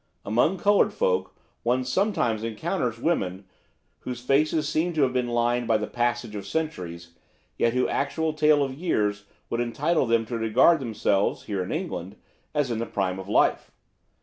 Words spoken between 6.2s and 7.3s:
of centuries,